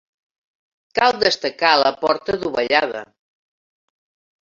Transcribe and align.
Cal 1.01 1.19
destacar 1.25 1.75
la 1.83 1.93
porta 2.01 2.41
dovellada. 2.47 3.07